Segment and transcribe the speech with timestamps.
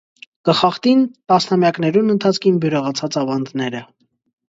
[0.47, 3.83] Կը խախտին տասնամեակներուն ընթացքին բիւրեղացած աւանդները։